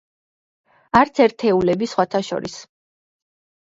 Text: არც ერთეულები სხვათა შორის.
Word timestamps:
არც 1.03 1.23
ერთეულები 1.27 1.91
სხვათა 1.95 2.27
შორის. 2.33 2.61